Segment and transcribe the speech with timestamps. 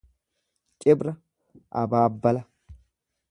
[0.79, 1.11] Cibra
[1.81, 2.41] abaabbala